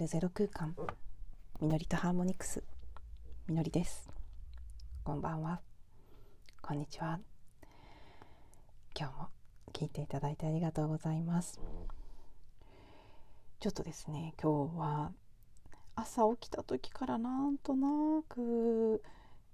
[0.00, 0.74] るゼロ空間。
[1.60, 2.64] みのりとハーモニクス。
[3.46, 4.08] みのりです。
[5.04, 5.60] こんばんは。
[6.62, 7.20] こんにちは。
[8.98, 9.28] 今日も
[9.74, 11.60] 聞いていただいてありがとうございます。
[13.58, 15.12] ちょっとですね今日は
[15.96, 19.02] 朝起きた時からなんとなく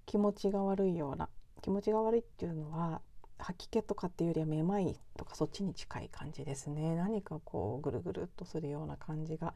[0.07, 1.29] 気持ちが悪いような
[1.61, 3.01] 気持ちが悪いっていうのは
[3.39, 6.95] 吐き気とかっていうよりはめまいとかそっちに近い感じですね。
[6.95, 9.53] 何かこうぐるぐるっとするような感じが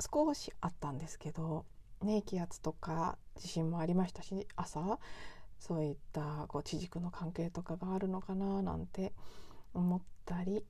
[0.00, 1.64] 少しあったんですけど、
[2.02, 4.98] ね、気圧とか地震もありましたし朝
[5.58, 9.12] そういったこう地軸の関係とかがあるのかななんて
[9.74, 10.64] 思ったり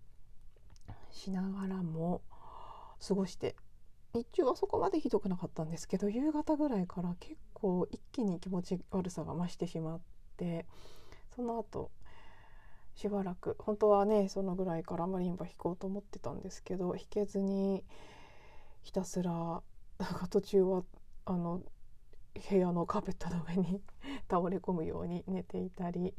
[1.10, 2.22] しながらも
[3.06, 3.56] 過ごして
[4.14, 10.00] 日中はそこまでひどくなかったんですけど夕方ぐらいから結構一気に気持ち悪さが増してしまっ
[10.36, 10.66] て
[11.36, 11.90] その後
[12.94, 17.84] しばらく本当はねそのぐらいからマリンバ弾こうと思ってたんですけど弾けずに
[18.82, 20.82] ひたすらなんか途中は
[21.26, 21.62] あの
[22.50, 23.80] 部屋のカーペットの上に
[24.30, 26.14] 倒れ込むように寝ていたり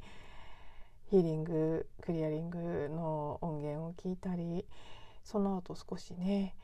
[1.06, 4.68] ヒーリングクリアリングの音源を聞いたり
[5.24, 6.56] その後少しね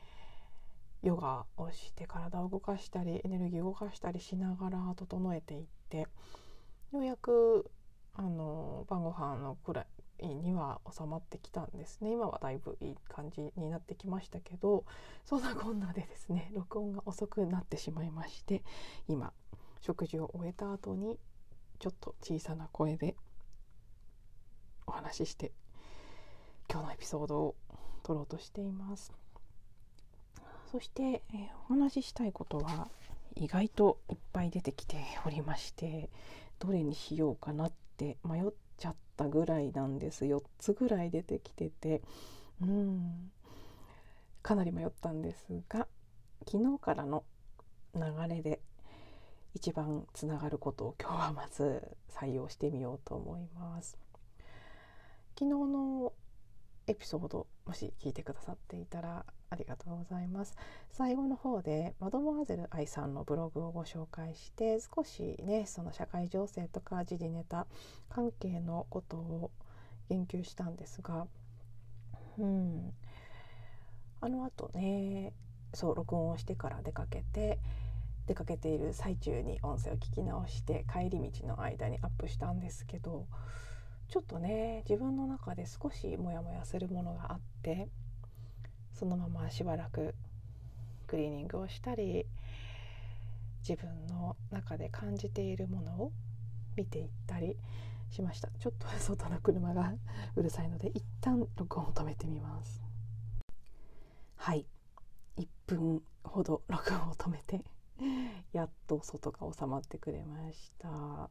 [1.02, 6.06] ヨガをして体を動かしたりエネルギーを動かしたりしながら整えていって
[6.92, 7.70] ようやく
[8.14, 9.86] あの晩ご飯のくらい
[10.20, 12.12] には収まってきたんですね。
[12.12, 14.84] 今はだいぶいい感じになってきましたけど
[15.24, 18.62] そんなこんなでですね 録音が遅くなってしまいまして
[19.08, 19.32] 今
[19.80, 21.18] 食事を終えた後に
[21.78, 23.16] ちょっと小さな声で
[24.86, 25.52] お話しして
[26.70, 27.54] 今日のエピソードを
[28.02, 29.12] 撮ろうとしています。
[30.70, 32.88] そして、えー、お話ししたいことは
[33.36, 36.10] 意外といっぱい出てきておりまして
[36.58, 38.44] どれにしようかなって迷っ
[38.78, 40.24] ちゃったぐらいなんです。
[40.24, 42.02] 4つぐらい出てきてて。
[42.60, 43.30] うん。
[44.42, 45.88] かなり迷ったんですが
[46.48, 47.24] 昨日からの
[47.96, 48.60] 流れで
[49.54, 53.98] 一番つながることを今日はまず採用してみようと思います。
[55.36, 56.12] 昨日の
[56.86, 60.56] エピソードもし聞いてくださっていたらありがとうございます。
[60.90, 67.66] 最後の方でマドモアゼル愛さんのブログをご紹介して少しねその社会情勢とか時事ネタ
[68.08, 69.50] 関係のことを
[70.08, 71.26] 言及したんですが
[72.38, 72.92] うん。
[74.20, 75.32] あのあとね
[75.74, 77.58] そう録音をしてから出かけて
[78.26, 83.26] 出かけている最中に音声を聞き直して帰り道の間にアップしたんですけど
[84.08, 87.88] ちょっとね自分の中で少しモヤモヤするものがあって
[88.98, 90.14] そのまましばらく
[91.06, 92.26] クリーニングをしたり
[93.68, 96.12] 自分の中で感じているものを
[96.76, 97.56] 見ていったり
[98.10, 98.48] しました。
[98.58, 99.92] ちょっと外の車が
[100.36, 102.82] うるさいので一旦録音を止めてみます。
[104.36, 104.66] はい。
[105.36, 107.64] 1分ほど録音を止めて
[108.52, 111.28] やっと外が収まってくれました。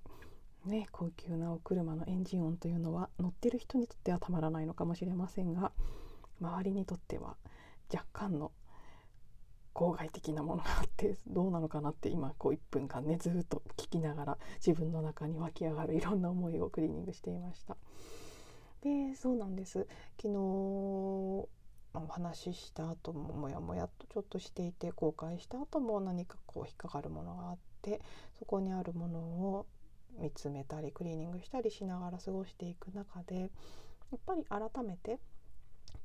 [0.65, 5.71] ね、高級なお車のエンジン音というのは乗ってる人にとってはたまらないのかもしれませんが
[6.41, 7.35] 周りにとっては
[7.93, 8.51] 若干の
[9.73, 17.75] 郊外的なものがあってどうなのかなって今こう1分間ねずっと聞きながら自分の中に湧き上がるいろんな思いをクリーニングしていました。
[18.81, 19.87] でそうなんです
[20.21, 21.47] 昨日お
[22.07, 28.01] 話しした後もモヤモヤとちょっとしていて後悔した後も何かこう引っかかるものがあって
[28.37, 29.65] そこにあるものを
[30.19, 33.47] 見つめたりクリーニングしたりしながら過ごしていく中でや
[34.17, 35.19] っぱり改めて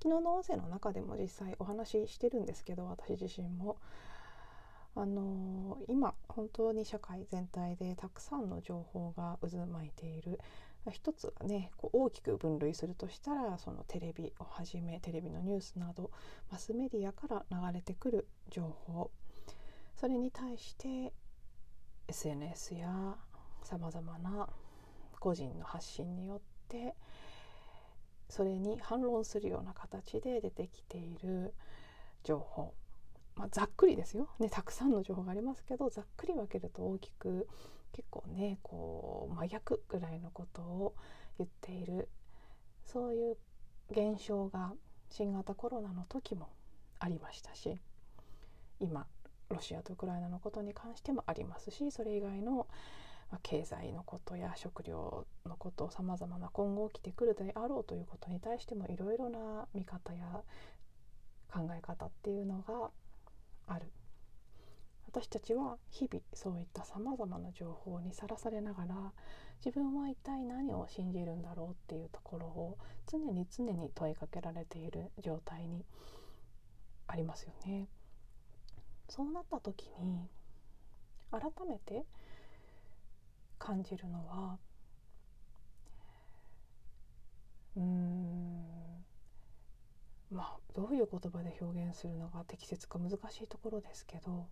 [0.03, 3.77] 昨日の音声の中でも実際お話ししてるんですけど私自身も。
[4.97, 10.41] あのー、今本当に社会全体でたくさんの情報が渦巻いている
[10.91, 16.10] 一つがねこう大きく分類するとしたらそのテレビをはじめテレビのニュースなど
[16.51, 19.10] マスメディアから流れてくる情報
[19.97, 21.13] それに対して
[22.09, 23.16] SNS や
[23.63, 24.48] さまざまな
[25.21, 26.95] 個人の発信によって
[28.30, 31.54] それに反論するような形で出てきている
[32.24, 32.74] 情報、
[33.36, 37.48] まあ、ざっくりですよ、ね、たくさんの情報がありますけどざっくり分けると大きく
[37.92, 40.94] 結構ねこう真逆ぐらいのことを
[41.38, 42.09] 言っている。
[42.92, 43.36] そういう
[43.91, 44.72] 現象が
[45.10, 46.48] 新型コロナの時も
[46.98, 47.78] ありましたし
[48.80, 49.06] 今
[49.48, 52.66] ロシアとウクライナのことに関してもありますしそれ以外の
[53.30, 60.42] まあ、経済のことや食料のことさまざまな今後起きてくるであろうということに対してもいろいろな見方や
[61.53, 62.91] 考え方っていうのが
[63.68, 63.91] ある
[65.12, 68.94] 私たちは日々そういったさまざまな情報にさらされながら
[69.65, 72.78] 自分は一体何を信じるんだろうっていうところを
[73.10, 75.84] 常に常に問いかけられている状態に
[77.09, 77.88] ありますよね。
[79.09, 80.28] そうなった時に
[81.32, 82.04] 改めて
[83.60, 84.59] 感じるのは
[87.77, 89.04] うん
[90.33, 94.48] まあどういう言葉で表現するのが適切か難しいところですけど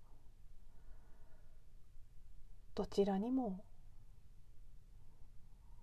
[2.76, 3.64] どちらにも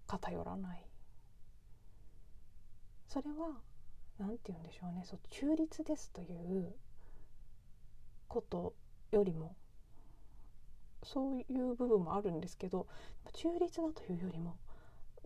[0.07, 0.85] 偏らない。
[3.07, 3.61] それは
[4.17, 6.25] 何て言うんでしょうねそう中立ですとい
[6.59, 6.73] う
[8.27, 8.73] こと
[9.11, 9.55] よりも
[11.05, 12.87] そういう部分もあるんですけど
[13.33, 14.57] 中立だというよりも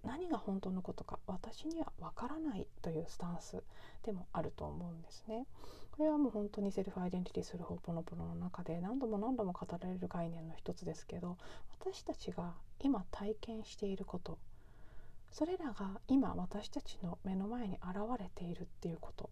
[0.04, 3.62] 何が本当のことか私にはわからないというスタンス
[4.04, 5.46] でもあると思うんですね。
[5.92, 11.38] これはもう本当にセルフアイデンティティするホーポノポノの中で何度も何度も語られる概念の一つですけど
[11.82, 14.38] 私たちが今体験していること
[15.30, 19.30] それらが今私たちの目の前に現れているっていうこと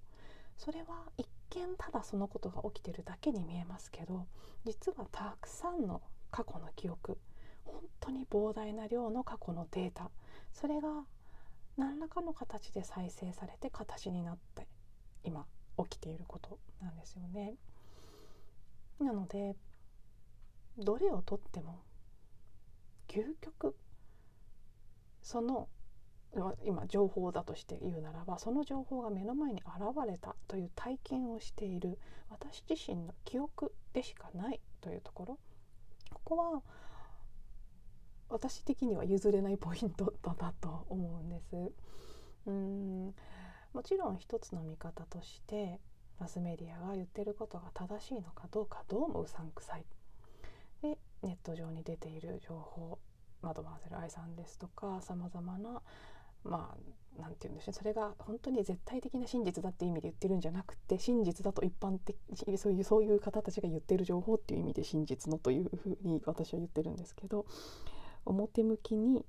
[0.57, 4.25] それは一見ただそのことが起きてるだけに見えますけど
[4.65, 6.01] 実はたくさんの
[6.31, 7.17] 過去の記憶。
[7.65, 10.09] 本当に膨大な量の過去のデータ。
[10.53, 11.05] それが
[11.77, 14.67] 何らかの形で再生されて形になって
[15.23, 15.45] 今
[15.77, 17.55] 起きていることなんですよね。
[18.99, 19.55] なので
[20.77, 21.83] どれをとっても
[23.07, 23.75] 究極
[25.21, 25.67] その
[26.63, 31.97] 今情報だとして言うならばその情報が目の前に現れたという体験をしている
[32.29, 35.39] 私自身の記憶でしかないというところ。
[36.13, 36.61] ここは
[38.29, 41.71] 私的には譲れないポイントだなと思うんです。
[42.45, 43.15] うん
[43.73, 45.79] もちろん一つの見方として
[46.19, 49.85] マスメディアが言ってることが正しいのかどうかどうもうさんくさい。
[50.81, 52.99] でネット上に出ている情報
[53.41, 55.81] マドマーゼル愛さんですとかさまざまな
[56.43, 56.77] まあ
[57.19, 62.15] 何て言うんでしょうそれが本当に絶対的な真実だっていう意味で言ってるんじゃなくて真実だと一般的
[62.57, 67.45] そういうそういう方たちが言ってる情報っていう意味で真実のというふうに私は言ってるんですけど
[68.25, 69.25] 表向きに、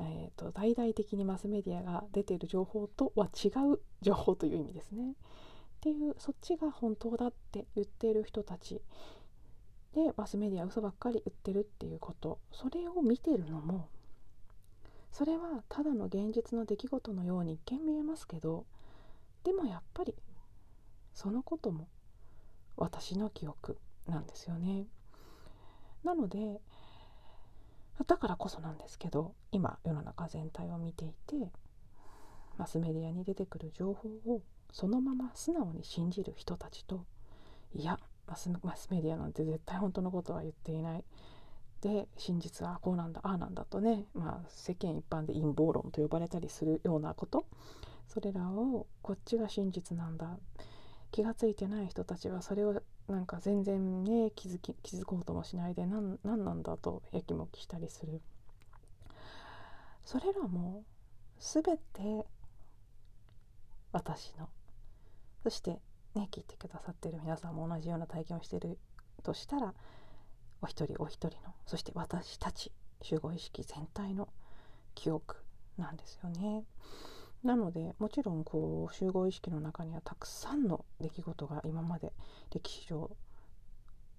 [0.00, 5.12] えーと、大々的にマスメディアが出てる情報とは違う情報という意味ですね。
[5.12, 5.14] っ
[5.82, 8.80] ていうそっちが本当だって言ってる人たち
[9.94, 13.88] でマスメディア嘘ばっかり言ってるっていうことそれを見てるのも
[15.12, 18.64] それはただの現実の出来事のように一見見えますけど
[19.44, 20.14] でもやっぱり
[21.12, 21.86] そのことも
[22.76, 23.78] 私の記憶
[24.08, 24.86] なんですよね。
[26.02, 26.60] なので
[28.06, 31.52] だからこそなんですけど今世の中全体を見ていて
[32.56, 34.42] マスメディアに出てくる情報を
[34.72, 37.04] そのまま素直に信じる人たちと
[37.74, 38.48] いやマス
[38.90, 41.04] メディアなんて絶対本当のことは言っていない
[41.82, 47.44] で真実はこうなんだああなんだとね、まあ、世間一般で陰謀論と呼ばれたりするようなこと。
[48.08, 50.38] それらをこっちが真実なんだ。
[51.10, 58.20] 気が付いてない人たちはそれをなんか全然ね気づき気づこうともしないで何なんだとやきもきしたりする。
[60.04, 60.84] それらも
[61.38, 62.26] 全て
[63.90, 64.48] 私の。
[65.42, 65.80] そして
[66.14, 68.78] ね聞いてくださってる皆さんも同じような体験をしてる
[69.24, 69.74] としたら
[70.62, 74.28] お一人お一人のそして私たち集合意識全体の
[74.94, 75.36] 記憶
[75.76, 76.64] なんですよね。
[77.42, 82.12] なのでもちろんこう集合意識の中にはたくさんの出来事が今まで
[82.54, 83.10] 歴史上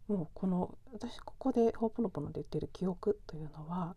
[0.09, 3.95] もうこの私ここでホーポノポノで言ってる記憶というのは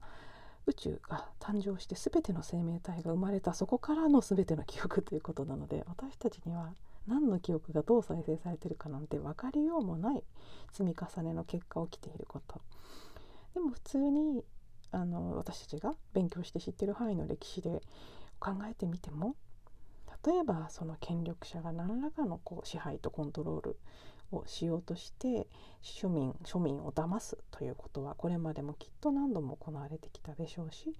[0.66, 6.72] 宇宙が誕生して全ての生命体が生まれたそこからの全ての記憶ということなので私たちには
[7.06, 10.22] 何の記憶がどう再生されてるかなんて分かりようもない
[10.72, 12.60] 積み重ねの結果起きていること。
[13.54, 14.44] でも普通に
[14.92, 17.82] あの私たちが勉強して知ってる範囲の歴史で
[18.38, 19.34] 考えてみても
[20.24, 23.76] 例えばその権力者が何らかのこう支配とコントロール
[24.32, 25.46] をしようとして
[25.82, 30.94] 庶民庶民を騙すということはこれまでもきっと何度も行われてきたでしょうし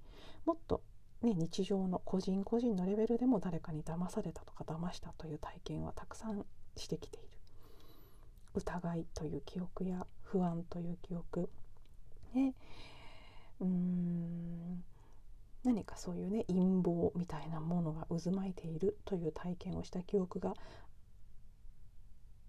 [0.45, 0.81] もっと、
[1.21, 6.45] ね、日常の個人個人のレベルでも誰かに騙されたとか騙したという体験はたくさん
[6.75, 7.27] してきている。
[8.53, 11.49] 疑いという記憶や不安という記憶。
[12.33, 12.53] ね。
[13.59, 14.83] うん。
[15.63, 20.53] 何かそういうね陰謀みたいなものが渦巻いているという体験をした記憶が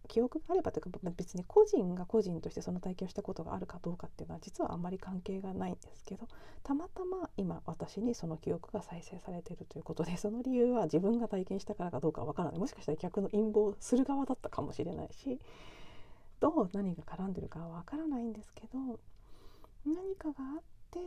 [0.09, 6.27] 記憶があればというか別に個人が個人としてその体験をしたことがあるかどうかっていうのは実はあんまり関係がないんですけど
[6.65, 12.59] たまたま今私にその記憶が再生されているということでその理由は自分が体験したからかどうかわからない。
[12.59, 15.39] もしかしたら逆の陰謀する側だったかもしれないし
[16.41, 18.99] どう何が絡んでるかはわからないんですけど
[19.87, 21.01] 何かがあって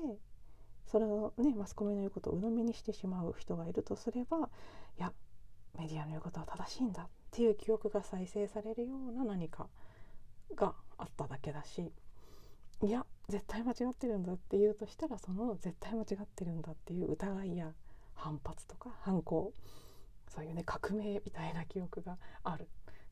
[0.87, 4.49] それをねマスコミの言うことを鵜呑みにしてしまう人がいるとすれば
[4.97, 5.13] いや
[5.77, 9.67] メディアの言うことは正しいんだっていう記憶が再生されるような何か
[10.55, 11.91] があっただけだし
[12.83, 17.71] いや絶対間違ってるんだって言うとしたらその絶対間違ってるんだっていう疑いや
[18.13, 19.53] 反発とか反抗
[20.27, 22.67] そういうね革命みたいな記憶がある。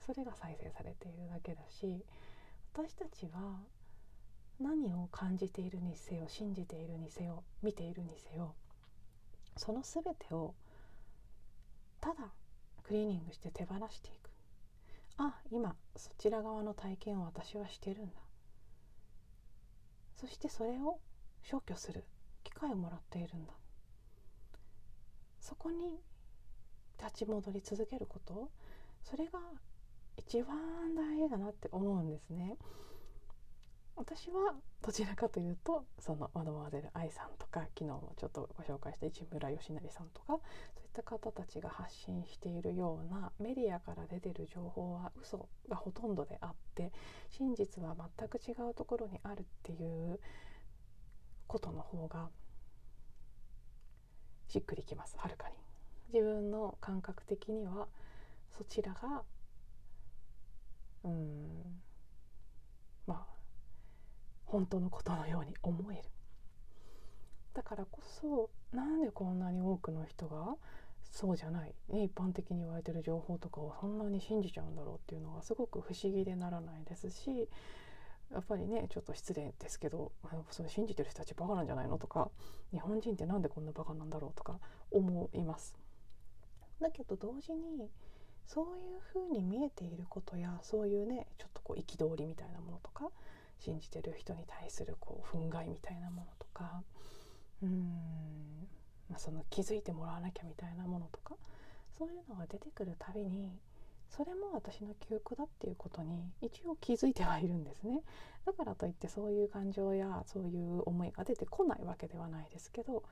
[0.10, 2.04] それが再生されているだけだし
[2.74, 3.60] 私たちは
[4.60, 8.56] 何を感じているにせよ信じているにせよ見ているにせよ
[9.56, 10.56] その全てを
[12.02, 12.34] ただ
[12.90, 14.32] クリーニングして手放していく。
[15.20, 18.14] あ今そちら側の体験を私はしてるんだ。
[20.16, 21.00] そしてそれを
[21.44, 22.04] 消去する
[22.44, 23.54] 機会をもらっているんだ。
[25.40, 26.00] そこに
[26.98, 28.50] 立ち戻り続けること
[29.04, 29.40] それが
[30.18, 30.58] 一番
[30.96, 32.58] 大事だなって思うんですね。
[34.00, 46.94] 私はどちらかというとそのマドモアゼル愛さんとか昨日もちょっとご紹介した市村義成さんとかそういった方たちが発信しているようなメディアから出てる情報は嘘がほとんどであって
[47.30, 50.18] 真実は全く違うところにあるっていう
[51.48, 52.30] ことの方が
[54.48, 55.56] しっくりきますはるかに。
[56.14, 57.88] 自分の感覚的には
[58.58, 59.24] そちらが
[61.04, 61.82] うん
[63.06, 63.39] まあ
[64.52, 66.04] 本当のことのように思える。
[67.54, 70.56] だからこそなんでこんなに多くの人が
[71.12, 77.50] そうじゃない、ね、一般的に言われてる情報とかをそんなに信じちゃうんだろうっていうのがすごく不思議でならないですし
[78.32, 80.12] やっぱりねちょっと失礼ですけど
[80.52, 81.98] それ信じてる人たちバカなんじゃないの？
[81.98, 82.30] とか
[82.72, 84.38] 日本人ってなんでこんなバカなんだろう？
[84.38, 84.60] とか
[84.92, 85.76] 思います。
[86.80, 87.90] だけど同時に
[88.46, 93.10] そういうふうに見えていることやそういうねちょっとこう憤りみたいなものとか
[93.60, 96.82] 信じてる人に対するこう憤慨みたいなものとか
[97.62, 98.68] うん、
[99.10, 101.36] まあ、その気づいてもらわなきゃみたいなものとか
[101.98, 103.60] そういうのが出てくるたびに
[104.10, 108.02] それも私の記憶だっていうことに一応気づいてはいるんですね。
[108.46, 113.04] だからといってそういう感情やそういう思いが出てこないわけではないですけど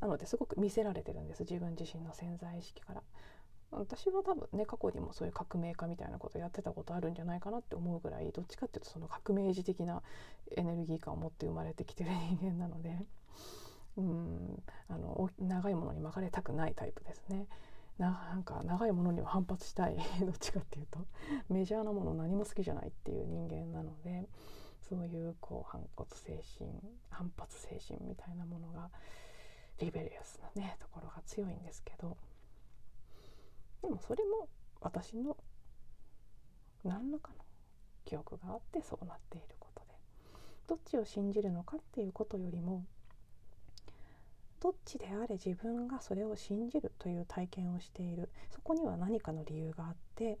[0.00, 1.44] なのですごく見せられてるんです。
[1.44, 3.02] 自分自身の潜在意識から。
[3.72, 10.02] 私は多分ね過去にもそういう革命家みたいなことやってたことあるんじゃないかなって思うぐらいどっちかっていうとその革命児的な
[10.56, 12.10] エネルギー感を持って生まれてきてる
[12.40, 12.98] 人間なので。
[13.96, 14.62] うん。
[14.88, 17.46] あの長いものに巻かれたくないタイプですね。
[17.98, 19.96] なんか長いものには反発したい。
[20.20, 21.00] どっちかっていうと。
[21.48, 24.28] メジャーなもの何も好きじゃないっていう人間なので
[24.80, 26.70] そういうこう反骨精神
[27.10, 28.90] 反発精神みたいなものが
[29.78, 32.16] リベリアスなねところが強いんですけど。
[33.82, 34.48] でもそれも
[34.80, 35.36] 私の
[36.84, 37.44] 何らかの
[38.04, 39.94] 記憶があってそうなっていることで
[40.66, 42.84] どっちを信じるのかっていうことよりも
[44.60, 48.28] どっちであれ自分がそれを信じるという体験をしている。
[48.50, 50.38] そこには何かの理由があって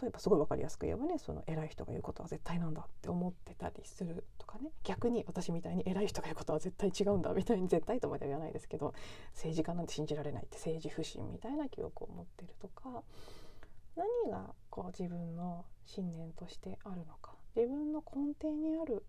[0.00, 8.94] 例えばすごい分かりやすく言えばねその偉い人が言うことは絶対なんだって思ってたりするとかね逆に私みたいに偉い人が言うことは絶対違うんだみたいに絶対とまでは言わないですけど
[9.32, 13.02] 政治家なんて信じられないって政治不信みたいな記憶を持ってるとか
[13.96, 19.04] 何がこう自分の信念としてあるのか自分の根底にある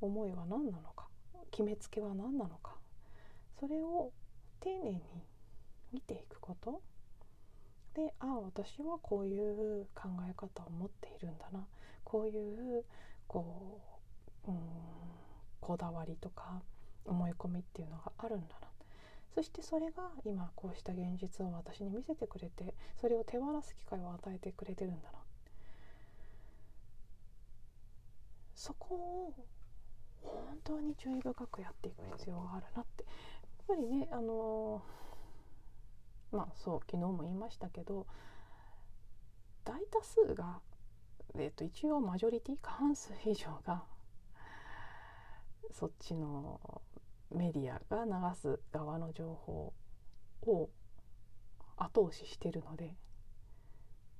[0.00, 1.06] 思いは何なのか
[1.50, 2.76] 決めつけは何なのか
[3.58, 4.12] それを
[4.60, 5.00] 丁寧に
[5.92, 6.82] 見ていくこと
[7.94, 11.66] でああ私はこういう考え方を持っているんだな。
[12.04, 12.84] こういう
[13.26, 13.80] こ
[14.46, 14.58] う、うん、
[15.60, 16.62] こだわりとか
[17.04, 18.68] 思い込みっていうのがあるんだな。
[19.34, 25.18] そしてそれが今こうした現実を私に見せてくれてそれを手放す機会を与えてくれてるんだな。
[28.54, 29.34] そこを
[30.22, 33.04] 本当に注意深くやっていく必要があるなって。
[33.04, 35.00] やっぱりねあのー
[36.32, 38.06] まあそう昨日も言いましたけど
[39.64, 40.60] 大多数が、
[41.34, 43.84] えー、と一応マジョリティ過半数以上が
[45.72, 46.82] そっちの
[47.30, 49.72] メディアが流す側の情報
[50.42, 50.70] を
[51.76, 52.94] 後押ししてるので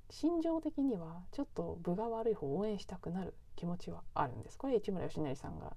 [0.09, 4.57] 心情的にはちょっと分が悪い方を応援したくなる気持ちはあるんです。
[4.57, 5.75] これ市村義成さんが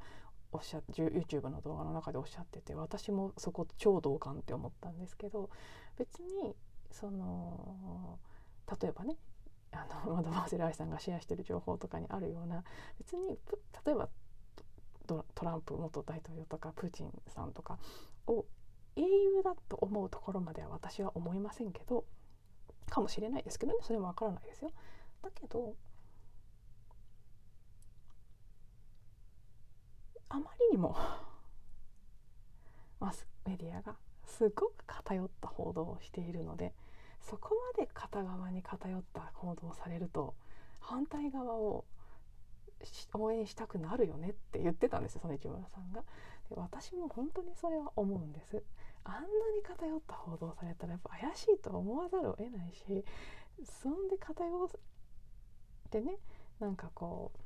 [0.51, 5.51] おっしゃ YouTube の動画の中でおっしゃってて私もそこ超同感って思ったんですけど
[5.97, 6.55] 別に
[6.91, 8.19] その
[8.81, 9.17] 例えばね
[9.73, 12.65] あのマドバーゼル・ アイさんがシェアしてる情報とかにあるような
[12.99, 13.39] 別に
[13.85, 14.09] 例えば
[15.07, 17.79] トランプ元大統領とかプーチンさんとか
[18.27, 18.47] を
[18.97, 22.05] 英雄だと思うところまでは私は思いませんけど
[22.89, 24.71] かもしれないですけどねそれもわからないですよ。
[25.23, 25.75] だけど
[30.29, 30.97] あまりにも
[33.01, 33.97] マスメディアが
[34.27, 36.73] すごく偏った報道をしているので
[37.21, 40.35] そこまで片側に偏った行動をされると
[40.81, 41.85] 反対側を
[43.15, 46.03] 応援したくなるよねって言ってたんですよその市村さんが。
[46.51, 48.63] で私も本当にそれは思うんです。
[49.05, 53.05] あんなに偏った報道されたらやっぱ怪しいと思わざるを得ないし
[53.63, 54.69] そんで偏っ
[55.91, 56.17] てね
[56.59, 57.39] なんかこう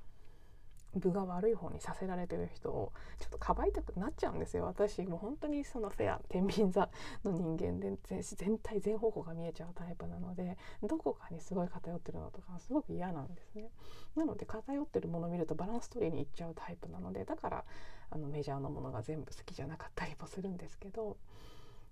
[0.98, 6.88] 分が悪い方にさせられてる人をちょっとかばいたくなっちゃうんですよ私も本当にそのフェア天秤座
[7.24, 13.70] の人間で全体全方向が見えちゃうタイプなのでどこかにすごい偏ってるのとかすごく嫌なんですね
[14.16, 17.64] なので偏ってるものを見るとバランス取りにいっちゃうタイプなのでだから
[18.10, 21.16] あのメジャーのものが全部好きじゃなかったりもするんですけど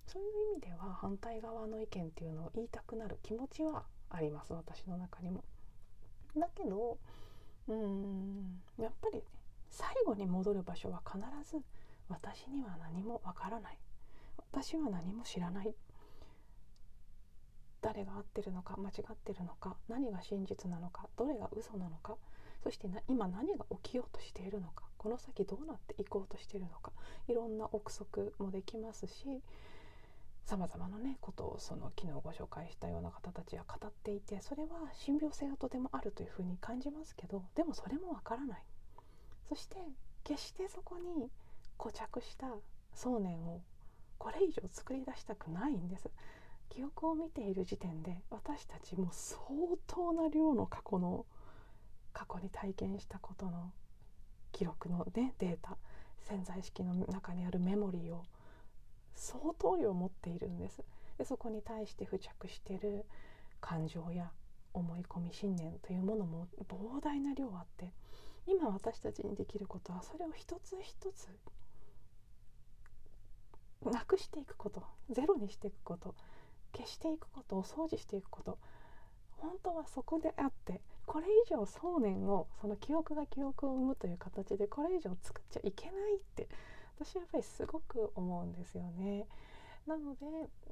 [0.07, 5.45] そういう意味では反対側の意見っていうのを言いたくなる気持ちはあります私の中にも。
[6.37, 6.99] だけど
[7.69, 8.63] うん。
[8.79, 9.23] やっぱり
[9.71, 11.19] 最後に戻る場所は必
[11.51, 11.63] ず
[12.09, 13.79] 私には何もわからない。
[14.39, 15.75] 私は何も知らない。
[17.87, 22.17] 誰が合ってるのか間違ってるのか何が真実なのかどれが嘘なのか
[22.65, 26.91] そして今何が起きようとしているのかこの先どうなっていこうとしているのか
[27.29, 29.41] いろんな憶測もできますし
[30.47, 38.63] さまざまなねことをその昨日ご紹介したような方たちは語っていてそれは信憑性がとてもあるというふうに感じますけどでもそれもわからない。
[39.49, 39.75] そして
[40.23, 41.29] 決してそこに
[41.77, 42.47] 固着した
[42.95, 43.61] 想念を
[44.19, 46.09] これ以上作り出したくないんです。
[46.69, 49.41] 記憶を見ている時点で私たちも相
[49.89, 51.27] 当な量の過去の
[52.13, 53.73] 過去に体験したことの
[54.53, 55.77] 記録の、ね、データ
[56.29, 58.25] 潜在意識の中にあるメモリーを
[59.17, 60.85] 相当量持っているんです。
[61.19, 63.05] でそこに対して付着している
[63.61, 64.31] 感情や
[64.75, 67.93] 思い込み信念というものも膨大な量あって
[68.47, 71.29] 今私たちにできることはそれを一つ一つ
[73.91, 76.15] なくしていくことゼロにしていくこと
[76.75, 78.59] 消していくことお掃除していくこと
[79.39, 86.49] 本当はそこであってこれ以上想念をその記憶が記憶を生むという形でこれ以上作っちゃいけないって
[86.99, 89.27] 私やっぱりすごく思うんですよね。
[89.87, 90.27] なので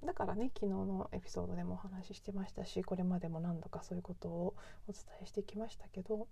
[0.04, 4.54] だからね昨日のエピソードでもお話ししてましたしこれまでも何度かそういうことを
[4.88, 6.26] お伝えしてきましたけど、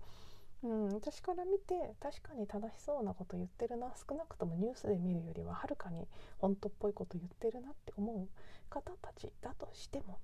[0.65, 8.29] うん、私から見て確かに正しそうなこと言ってるな少なくともニュースで見るよりははるかに本当っぽいこと言ってるなって思う
[8.69, 10.19] 方たちだとしても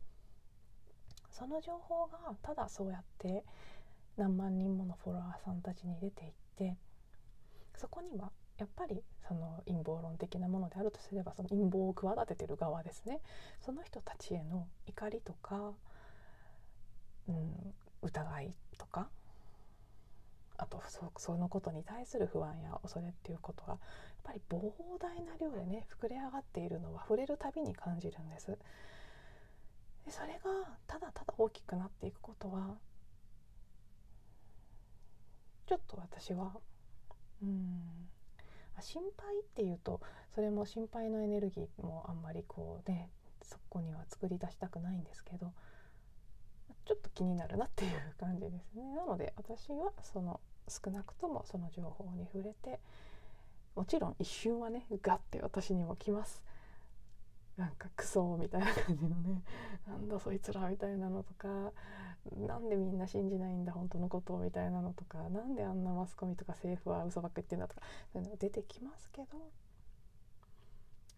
[1.30, 3.44] その情報がただそうやって
[4.16, 6.76] 何万人ものフォロワーさんたちに出ていって
[7.76, 13.20] そこにはやっぱりその陰謀論的なものであるとすればその陰謀を企ててる側ですね
[13.60, 15.72] その人たちへの怒りとか、
[17.28, 19.08] うん、疑いとか
[20.56, 20.82] あと
[21.18, 23.78] そのことに対する不安や恐れっていうことがやっ
[24.24, 24.58] ぱり膨
[24.98, 28.58] 大な量でね膨れ上がっているのは触れるたびに感じるんです。
[30.04, 32.76] でそれがただただ大きくなっていくことは
[35.68, 36.52] ちょっと私は
[37.40, 38.08] うん
[38.82, 40.00] 心配っていうと
[40.34, 43.10] それも心配のエネルギーもあんまりこうね
[43.42, 45.52] そこには作り出したくないんですけど
[46.84, 48.94] ちょっと気になるなっていう感じですね。
[48.94, 52.80] なので私はその少なくともその情報に触れて
[53.74, 56.42] もちろん一瞬はねガッて私にも来ます。
[57.58, 59.42] なんかクソみたいな感じのね
[59.86, 61.72] なんだそいつらみたいなのとか
[62.36, 69.50] なんでみんな信じないんだ本当のことをみたいなのとかなんであんなマスコミとか政府は嘘ばっか言ってんだとかそういうの出てきますけど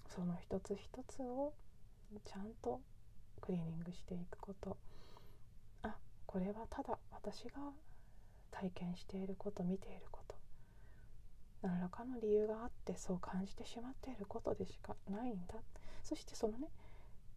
[0.08, 1.52] その一つ一つを
[2.24, 2.80] ちゃんと
[3.42, 4.76] クリーニングしていくこと。
[5.82, 7.72] あこれはただ私が
[8.50, 10.39] 体験していること見ていること。
[11.62, 15.54] 何らかの理由があってそう感じてしまっていることでしかないんだ。
[16.02, 16.68] そしてそのね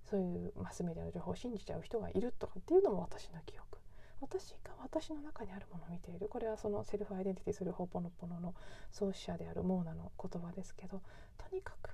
[0.06, 3.80] そういうマスメディアの情報を信じちゃう人がいるとかっていうのも私の記憶。
[4.22, 6.30] 私が私の中にあるものを見ている。
[6.30, 8.56] これはそのセルフアイデンティティするホポノポノの
[8.92, 11.02] 創始者であるモーナの言葉ですけど
[11.38, 11.90] とにかく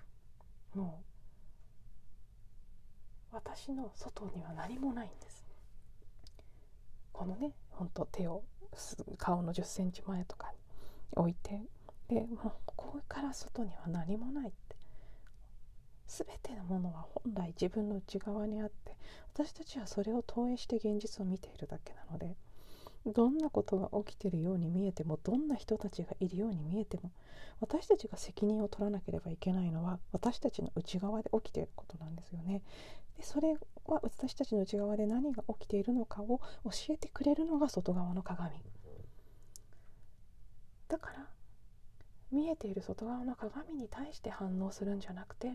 [0.76, 1.02] も
[3.32, 5.46] う私の外には何もないんです。
[7.12, 8.44] このねほんと手を
[9.18, 10.58] 顔の1 0センチ前とかに
[11.16, 11.62] 置いて
[12.10, 14.76] でもうここから外には何もないって
[16.08, 18.98] 全てのものは本来自分の内側にあって
[19.34, 22.36] 私たちはそれを投影して現実を見ているだけなので
[23.06, 27.12] どんなことが起きているように見えてもどんな人たちがいるように見えても
[27.62, 32.62] 私たちが責任を取らなければいけないのは私たちの内側で起きていることなんですよね。
[33.18, 33.54] でそれ
[33.86, 38.62] は私たちの内側で何が起きているのかを教えてくれるのが外側の鏡。
[40.88, 41.28] だから
[42.32, 45.54] 見えている外側の鏡に対して反応するんじゃなくて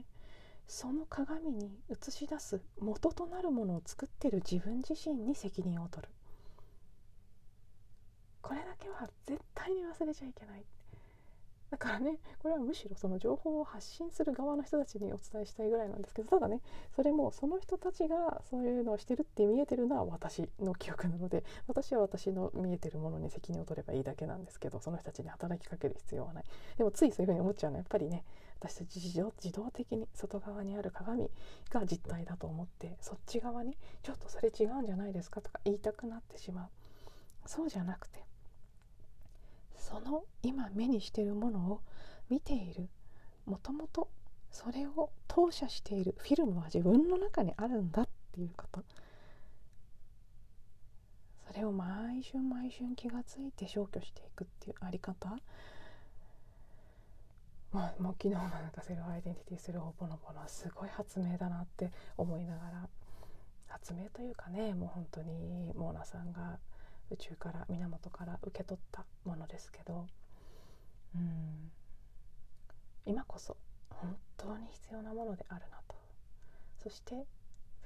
[0.67, 6.13] その鏡に映し出す元となるものを作ってる自分自身に責任を取る。
[8.41, 10.65] これだけは絶対に忘れちゃいけない。
[11.75, 16.61] だからねこれはむしろその情報を発信する側の人たちにお伝えしたいぐらいなんですけどただね
[16.95, 26.45] それもその人たちがそういうのをしてるって見えてるのは私の記憶なので私は私の見えてるものに責任を取ればいいだけなんですけどその人たちに働きかける必要はない。
[26.79, 28.23] でもついそういうふうに思っちゃうのはやっぱりね
[28.61, 31.29] 私たち自動自動的に外側にある鏡
[31.71, 36.69] が実体だと思ってそっち側にちょっとそれ違うんじゃないですかとか言いたくなってしまう。
[37.47, 38.23] そうじゃなくて
[39.85, 41.81] その今目にしているものを
[42.31, 42.89] 見ている。
[43.45, 44.09] もともと
[44.51, 48.83] それを投射しているフィルムは自分の中にあるんだっていうこと。
[51.47, 55.29] それを毎週毎週気がついて消去していくっていうあり方。
[57.71, 62.89] まあもう昨日もなんかセルフアイデンティティするほぽのぽのはすごい発明だなって思いながら。
[63.69, 66.59] 発明というかねもう本当にモーナさんが
[67.11, 70.07] 宇宙から源から受け取ったものですけど
[71.15, 71.71] うん。
[73.07, 73.57] 今こそ
[73.91, 75.95] 本当に必要なものであるなと。
[76.83, 77.27] そして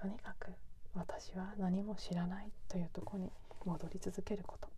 [0.00, 0.52] とにかく
[0.94, 3.30] 私は何も知らないというとこに
[3.64, 4.68] 戻り続けること。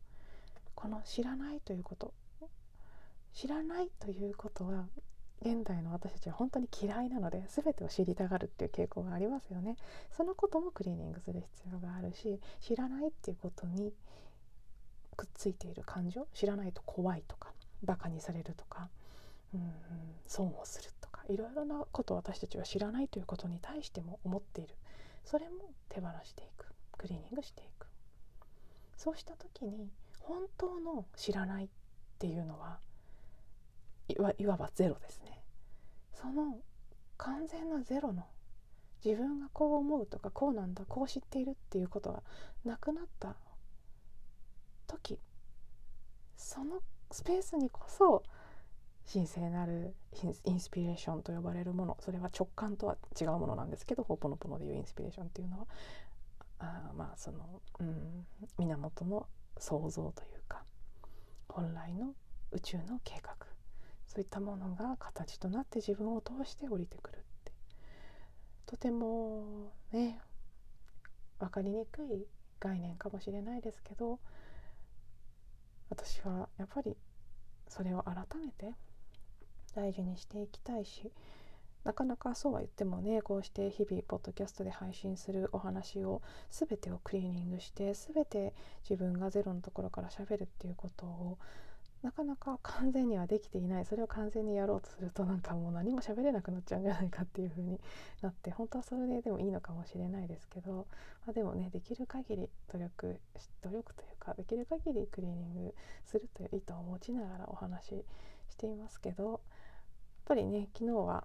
[0.74, 2.12] この知らないということ。
[3.32, 4.88] 知らないということは
[5.42, 9.76] 現代の私たちは本当に嫌いなので全てを知りたがるっていう傾向がありますよね。
[10.10, 13.92] そのこともクリーニングする必要があるし知らないっていうことに
[15.20, 17.52] くっついている感情知らないと怖いとか
[17.82, 18.88] バカにされるとか
[19.52, 19.60] うん
[20.26, 24.74] 損をするとかいろいろなことを私たちは知らないということに対しても思っている。
[25.26, 27.86] それも手放していくクリーニングしていく。
[28.96, 31.68] そうした時に本当の知らないっ
[32.18, 32.78] ていうのは
[34.38, 35.42] いわばゼロですね。
[36.14, 36.58] その
[37.18, 38.24] 完全なゼロの
[39.04, 42.22] 自分がこう思うとかこうなんだこう知っているっていうことが
[42.64, 43.36] なくなった
[44.90, 45.18] 時
[46.36, 46.80] その
[47.12, 48.22] スペースにこそ
[49.12, 49.94] 神聖なる
[50.44, 55.66] インスピレーションと呼ばれるものそれは直感とは違うものなんですけどほぽのぽのでいうインスピレーションっていうのは
[56.58, 58.26] あまあその、うん、
[58.58, 59.26] 源の
[59.58, 60.64] 創造というか
[61.48, 62.14] 本来の
[62.52, 63.34] 宇宙の計画
[64.06, 67.52] そういったものが形となって自分を通して降りてくるって
[68.66, 70.20] とてもね
[71.38, 72.26] 分かりにくい
[72.60, 74.18] 概念かもしれないですけど
[75.90, 76.96] 私はやっぱり
[77.68, 78.74] それを改めて
[79.74, 81.10] 大事にしていきたいし
[81.84, 88.54] なかなかそうは言ってもねこうして日々ポッドキャストで配信するお話を全てをクリーニングして全て
[88.88, 91.38] 自分がゼロのところからしゃべるっていうことを
[92.02, 93.84] なかなか完全にはできていない。
[93.84, 97.78] それを完全にやろうとするとなんかもう何も喋れなくなっちゃうんじゃないかっていう風に
[98.22, 100.86] なって本当はそれででもいいのかもしれないですけど、
[101.26, 103.20] まあ、でもねできる限り努力
[103.62, 108.04] 努力というかできる限りクリーニングするという意図を持ちながらお話し
[108.50, 109.40] していますけどやっ
[110.26, 111.24] ぱりね昨日は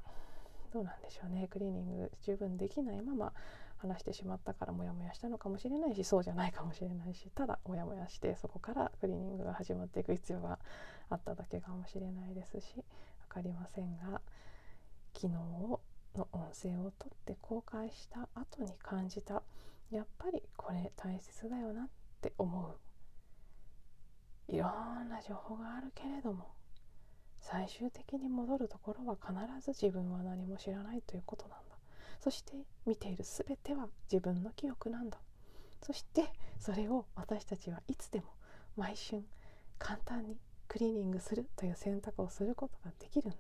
[0.74, 1.48] どうなんでしょうね。
[1.48, 3.34] クリーニング十分できないまま
[3.78, 10.60] 話してしまったからモヤモヤしたのかもしれないしそうじゃないかもしれないしただモヤモヤしてそこからクリーニングが始まっていく必要が
[11.10, 12.84] あっただけかもしれないですし分
[13.30, 14.22] かりませんが
[15.14, 15.80] 昨日の
[16.16, 19.44] 音声をとって公開した後に感じた
[19.92, 21.88] やっぱりこれ大切だよなっ
[22.26, 22.76] って思
[24.50, 24.52] う。
[24.52, 24.68] いろ
[25.04, 26.46] んな情報があるけれども
[27.40, 31.76] 最終的に戻るところは必ず自分は何も知らないということなんだ。
[32.20, 32.54] そして
[32.88, 35.20] 見ている全ては自分の記憶なんだ。
[35.84, 36.24] そして
[36.60, 38.26] それを私たちはいつでも
[38.76, 39.24] 毎春
[39.78, 43.38] 簡単にクリーニングするという選択をすることができるんだ。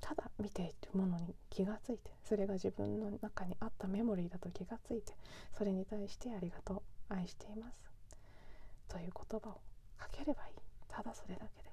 [0.00, 5.14] ただ見ているものに気がついてそれが自分の中にあったメモリーだと気がついて
[5.56, 6.97] それに対してありがとう。
[7.08, 7.80] 愛しています。
[8.88, 9.60] という言葉を
[9.98, 10.60] かければいい。
[10.88, 11.68] ただそれだけで。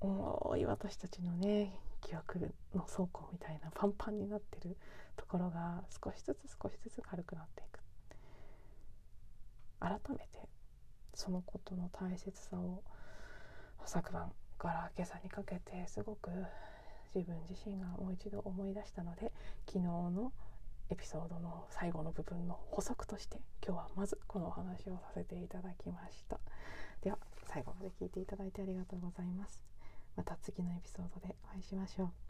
[0.00, 4.76] 重い私たちのね記憶の倉庫みたいなパンパンになってる
[5.16, 7.80] ところが少しずつ少しずつ軽くなっていく。
[9.80, 10.48] 改めて
[11.14, 12.82] そのことの大切さを
[13.84, 16.30] 昨晩から今朝にかけてすごく
[17.14, 19.32] 自分自身がもう一度思い出したので
[19.66, 20.32] 昨日の
[20.90, 26.40] エピソードの最後の部分の補足として今日はまずこのお話をさせていただきました。
[27.02, 29.64] では最後まで聞いていただいてありがとうございます。
[30.16, 32.27] また次のエピソードでお会いしましょう。